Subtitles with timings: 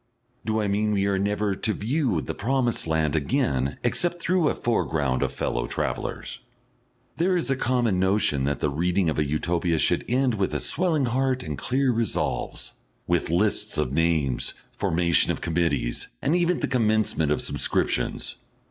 [0.45, 4.55] Do I mean we are never to view the promised land again except through a
[4.55, 6.39] foreground of fellow travellers?
[7.17, 10.59] There is a common notion that the reading of a Utopia should end with a
[10.59, 12.73] swelling heart and clear resolves,
[13.05, 18.37] with lists of names, formation of committees, and even the commencement of subscriptions.